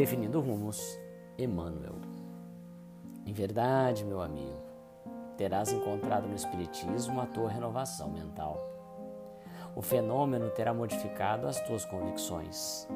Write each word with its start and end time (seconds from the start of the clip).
Definindo 0.00 0.40
rumos, 0.40 0.98
Emmanuel. 1.36 1.96
Em 3.26 3.34
verdade, 3.34 4.02
meu 4.02 4.22
amigo, 4.22 4.62
terás 5.36 5.70
encontrado 5.74 6.26
no 6.26 6.34
Espiritismo 6.34 7.20
a 7.20 7.26
tua 7.26 7.50
renovação 7.50 8.08
mental. 8.08 8.58
O 9.76 9.82
fenômeno 9.82 10.48
terá 10.48 10.72
modificado 10.72 11.46
as 11.46 11.60
tuas 11.66 11.84
convicções. 11.84 12.88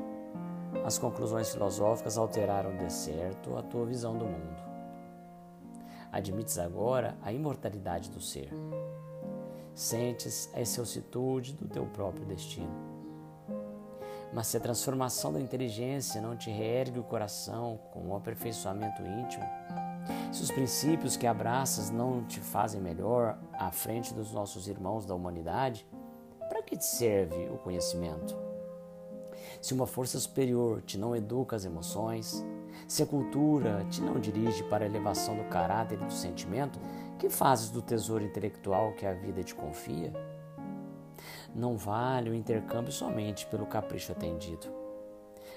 As 0.82 0.96
conclusões 0.96 1.52
filosóficas 1.52 2.16
alteraram 2.16 2.74
de 2.74 2.90
certo 2.90 3.54
a 3.54 3.62
tua 3.62 3.84
visão 3.84 4.16
do 4.16 4.24
mundo. 4.24 4.62
Admites 6.10 6.58
agora 6.58 7.18
a 7.22 7.30
imortalidade 7.34 8.08
do 8.08 8.18
ser. 8.18 8.48
Sentes 9.74 10.50
a 10.54 10.62
excelsitude 10.62 11.52
do 11.52 11.68
teu 11.68 11.84
próprio 11.84 12.24
destino. 12.24 12.93
Mas 14.34 14.48
se 14.48 14.56
a 14.56 14.60
transformação 14.60 15.32
da 15.32 15.40
inteligência 15.40 16.20
não 16.20 16.36
te 16.36 16.50
reergue 16.50 16.98
o 16.98 17.04
coração 17.04 17.78
com 17.92 18.08
o 18.08 18.16
aperfeiçoamento 18.16 19.00
íntimo, 19.00 19.44
se 20.32 20.42
os 20.42 20.50
princípios 20.50 21.16
que 21.16 21.26
abraças 21.26 21.88
não 21.88 22.24
te 22.24 22.40
fazem 22.40 22.80
melhor 22.80 23.38
à 23.52 23.70
frente 23.70 24.12
dos 24.12 24.32
nossos 24.32 24.66
irmãos 24.66 25.06
da 25.06 25.14
humanidade, 25.14 25.86
para 26.48 26.62
que 26.64 26.76
te 26.76 26.84
serve 26.84 27.48
o 27.48 27.58
conhecimento? 27.58 28.36
Se 29.62 29.72
uma 29.72 29.86
força 29.86 30.18
superior 30.18 30.82
te 30.82 30.98
não 30.98 31.14
educa 31.14 31.54
as 31.54 31.64
emoções, 31.64 32.44
se 32.88 33.04
a 33.04 33.06
cultura 33.06 33.86
te 33.88 34.02
não 34.02 34.18
dirige 34.18 34.64
para 34.64 34.84
a 34.84 34.88
elevação 34.88 35.36
do 35.36 35.44
caráter 35.44 35.94
e 35.94 36.04
do 36.04 36.12
sentimento, 36.12 36.78
que 37.18 37.30
fazes 37.30 37.70
do 37.70 37.80
tesouro 37.80 38.24
intelectual 38.24 38.92
que 38.94 39.06
a 39.06 39.12
vida 39.14 39.44
te 39.44 39.54
confia? 39.54 40.12
Não 41.54 41.76
vale 41.76 42.30
o 42.30 42.34
intercâmbio 42.34 42.92
somente 42.92 43.46
pelo 43.46 43.66
capricho 43.66 44.12
atendido. 44.12 44.66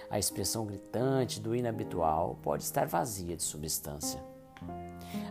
A 0.10 0.18
expressão 0.18 0.66
gritante 0.66 1.40
do 1.40 1.56
inabitual 1.56 2.38
pode 2.42 2.64
estar 2.64 2.88
vazia 2.88 3.36
de 3.36 3.44
substância. 3.44 4.24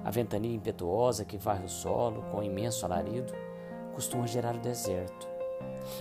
A 0.05 0.11
ventania 0.11 0.55
impetuosa 0.55 1.25
que 1.25 1.39
varre 1.39 1.65
o 1.65 1.69
solo 1.69 2.23
com 2.31 2.43
imenso 2.43 2.85
alarido 2.85 3.33
costuma 3.95 4.27
gerar 4.27 4.55
o 4.55 4.61
deserto, 4.61 5.27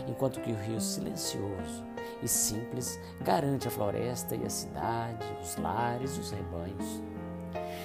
enquanto 0.07 0.41
que 0.41 0.51
o 0.51 0.55
rio 0.55 0.81
silencioso 0.81 1.83
e 2.21 2.27
simples 2.27 2.99
garante 3.21 3.67
a 3.67 3.71
floresta 3.71 4.35
e 4.35 4.43
a 4.43 4.49
cidade, 4.49 5.25
os 5.41 5.55
lares 5.57 6.17
e 6.17 6.19
os 6.19 6.31
rebanhos. 6.31 7.01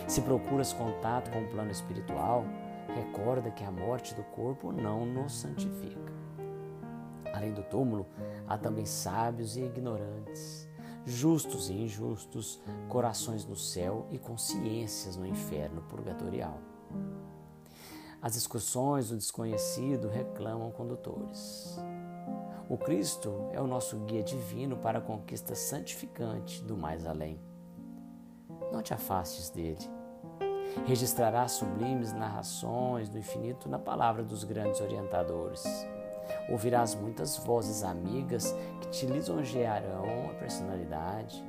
Se 0.09 0.21
procuras 0.23 0.73
contato 0.73 1.31
com 1.31 1.43
o 1.43 1.49
plano 1.49 1.71
espiritual, 1.71 2.45
recorda 2.95 3.51
que 3.51 3.65
a 3.65 3.71
morte 3.71 4.15
do 4.15 4.25
corpo 4.25 4.73
não 4.73 5.07
nos 5.07 5.33
santifica. 5.33 6.13
Além 7.41 7.55
do 7.55 7.63
túmulo, 7.63 8.07
há 8.47 8.59
também 8.59 8.85
sábios 8.85 9.57
e 9.57 9.63
ignorantes, 9.63 10.69
justos 11.07 11.71
e 11.71 11.73
injustos, 11.73 12.61
corações 12.87 13.47
no 13.47 13.57
céu 13.57 14.07
e 14.11 14.19
consciências 14.19 15.17
no 15.17 15.27
inferno 15.27 15.81
purgatorial. 15.89 16.59
As 18.21 18.37
excursões 18.37 19.09
do 19.09 19.17
desconhecido 19.17 20.07
reclamam 20.07 20.71
condutores. 20.71 21.79
O 22.69 22.77
Cristo 22.77 23.49
é 23.53 23.61
o 23.61 23.67
nosso 23.67 23.97
guia 24.01 24.23
divino 24.23 24.77
para 24.77 24.99
a 24.99 25.03
conquista 25.03 25.55
santificante 25.55 26.63
do 26.63 26.77
mais 26.77 27.07
além. 27.07 27.41
Não 28.71 28.83
te 28.83 28.93
afastes 28.93 29.49
dele. 29.49 29.79
Registrará 30.87 31.49
sublimes 31.49 32.13
narrações 32.13 33.09
do 33.09 33.19
infinito 33.19 33.67
na 33.67 33.79
palavra 33.79 34.23
dos 34.23 34.45
grandes 34.45 34.83
orientadores. 34.83 35.65
Ouvirás 36.49 36.95
muitas 36.95 37.37
vozes 37.37 37.83
amigas 37.83 38.55
que 38.81 38.89
te 38.89 39.07
lisonjearão 39.07 40.31
a 40.31 40.35
personalidade. 40.35 41.45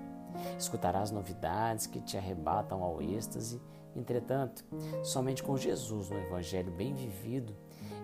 Escutarás 0.58 1.12
novidades 1.12 1.88
que 1.88 2.00
te 2.00 2.18
arrebatam 2.18 2.84
ao 2.84 3.02
êxtase. 3.02 3.62
Entretanto, 3.96 4.64
somente 5.04 5.44
com 5.44 5.58
Jesus 5.58 6.10
no 6.10 6.18
Evangelho 6.18 6.72
bem 6.72 6.94
vivido 6.94 7.56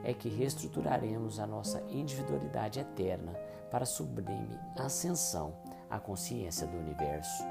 é 0.03 0.13
que 0.13 0.29
reestruturaremos 0.29 1.39
a 1.39 1.47
nossa 1.47 1.81
individualidade 1.89 2.79
eterna 2.79 3.33
para 3.71 3.83
a 3.83 3.87
sublime 3.87 4.57
ascensão 4.77 5.55
à 5.89 5.99
consciência 5.99 6.67
do 6.67 6.77
universo. 6.77 7.43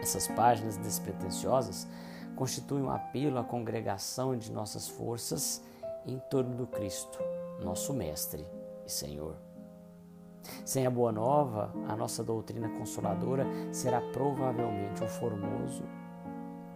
Essas 0.00 0.26
páginas 0.28 0.76
despretensiosas 0.78 1.86
constituem 2.34 2.82
um 2.82 2.90
apelo 2.90 3.38
à 3.38 3.44
congregação 3.44 4.36
de 4.36 4.50
nossas 4.50 4.88
forças 4.88 5.62
em 6.06 6.18
torno 6.30 6.56
do 6.56 6.66
Cristo 6.66 7.18
nosso 7.62 7.92
Mestre 7.92 8.46
e 8.84 8.90
Senhor. 8.90 9.36
Sem 10.64 10.86
a 10.86 10.90
Boa 10.90 11.12
Nova, 11.12 11.72
a 11.88 11.94
nossa 11.94 12.24
doutrina 12.24 12.68
consoladora 12.68 13.46
será 13.72 14.00
provavelmente 14.00 15.02
um 15.02 15.08
formoso 15.08 15.84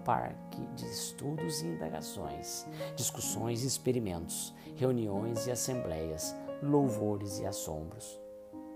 parque 0.05 0.65
de 0.77 0.87
estudos 0.87 1.63
e 1.63 1.67
indagações, 1.67 2.65
discussões 2.95 3.65
e 3.65 3.67
experimentos, 3.67 4.55
reuniões 4.77 5.49
e 5.49 5.51
assembleias, 5.51 6.35
louvores 6.63 7.41
e 7.41 7.47
assombros. 7.47 8.21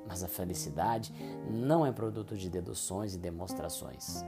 Mas 0.09 0.25
a 0.25 0.29
felicidade 0.29 1.13
não 1.49 1.87
é 1.87 1.93
produto 1.93 2.37
de 2.37 2.51
deduções 2.51 3.15
e 3.15 3.19
demonstrações. 3.19 4.25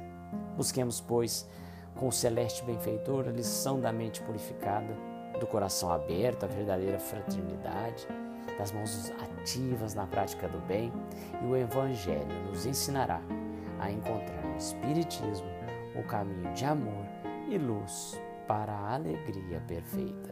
Busquemos, 0.57 1.01
pois, 1.01 1.49
com 1.97 2.07
o 2.07 2.13
celeste 2.13 2.63
benfeitor 2.63 3.27
a 3.27 3.33
lição 3.33 3.81
da 3.81 3.93
mente 3.93 4.23
purificada 4.23 4.97
do 5.43 5.47
coração 5.49 5.91
aberto, 5.91 6.45
a 6.45 6.47
verdadeira 6.47 7.01
fraternidade, 7.01 8.07
das 8.57 8.71
mãos 8.71 9.13
ativas 9.41 9.93
na 9.93 10.07
prática 10.07 10.49
do 10.49 10.59
bem, 10.61 10.93
e 11.43 11.45
o 11.45 11.57
Evangelho 11.57 12.45
nos 12.47 12.65
ensinará 12.65 13.21
a 13.81 13.91
encontrar 13.91 14.41
no 14.45 14.57
Espiritismo 14.57 15.49
o 15.97 16.03
caminho 16.05 16.53
de 16.55 16.65
amor 16.65 17.05
e 17.49 17.59
luz 17.59 18.21
para 18.47 18.73
a 18.73 18.95
alegria 18.95 19.61
perfeita. 19.67 20.31